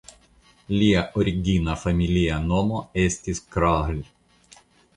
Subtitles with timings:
[0.77, 4.05] Lia origina familia nomo estis "Krahl".